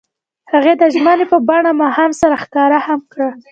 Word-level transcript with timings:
هغوی 0.51 0.73
د 0.77 0.83
ژمنې 0.93 1.25
په 1.31 1.37
بڼه 1.47 1.71
ماښام 1.83 2.11
سره 2.21 2.35
ښکاره 2.43 2.79
هم 2.87 2.99
کړه. 3.11 3.29